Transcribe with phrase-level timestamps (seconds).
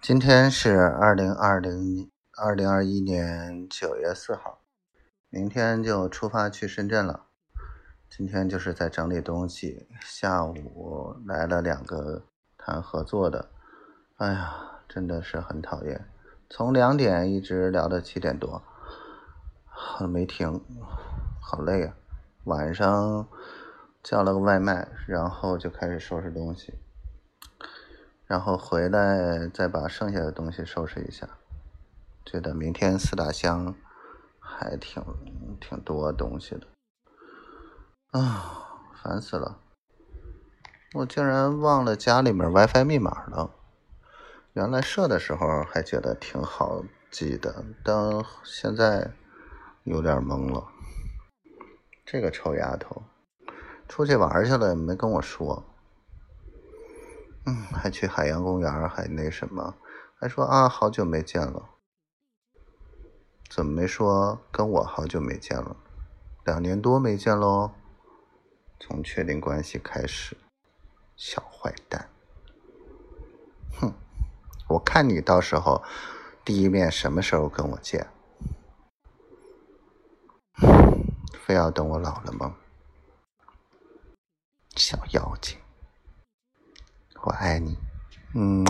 [0.00, 4.60] 今天是二零二零二零二一年九月四号，
[5.28, 7.24] 明天就出发去深圳了。
[8.08, 12.22] 今天就是在整理东西，下午来了两个
[12.56, 13.50] 谈合作的，
[14.16, 16.08] 哎呀，真的是很讨厌，
[16.48, 18.62] 从两点一直聊到七点多，
[20.08, 20.64] 没停，
[21.40, 21.94] 好累啊。
[22.44, 23.28] 晚上
[24.02, 26.78] 叫了个外卖，然后就开始收拾东西。
[28.28, 31.26] 然后回来再把剩下的东西收拾一下，
[32.26, 33.74] 觉得明天四大箱
[34.38, 35.02] 还挺
[35.58, 36.66] 挺多东西的，
[38.10, 39.58] 啊，烦死了！
[40.94, 43.50] 我竟然忘了家里面 WiFi 密码了。
[44.52, 47.96] 原来设的时候还觉得挺好记的，但
[48.44, 49.10] 现在
[49.84, 50.68] 有点懵了。
[52.04, 53.04] 这个臭丫头，
[53.88, 55.64] 出去玩去了没跟我说。
[57.48, 59.74] 嗯，还去海洋公园，还那什么，
[60.20, 61.70] 还说啊，好久没见了。
[63.48, 65.74] 怎么没说跟我好久没见了？
[66.44, 67.70] 两年多没见喽。
[68.78, 70.36] 从确定关系开始，
[71.16, 72.10] 小坏蛋。
[73.80, 73.94] 哼，
[74.68, 75.82] 我看你到时候
[76.44, 78.06] 第一面什么时候跟我见？
[81.40, 82.56] 非要等我老了吗？
[84.76, 85.58] 小妖精。
[87.38, 87.78] 爱你，
[88.34, 88.64] 嗯。